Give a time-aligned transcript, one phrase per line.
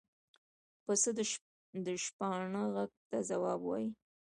[0.83, 1.09] پسه
[1.87, 3.89] د شپانه غږ ته ځواب وايي.